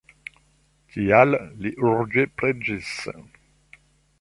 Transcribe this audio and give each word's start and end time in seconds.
Tial 0.95 1.37
li 1.65 1.73
urĝe 1.91 2.25
preĝis. 2.41 2.91